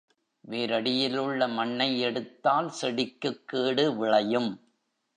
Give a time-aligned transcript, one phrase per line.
[0.47, 4.51] வேரடியிலுள்ள மண்ணை எடுத்தால் செடிக்குக் கேடு விளையும்.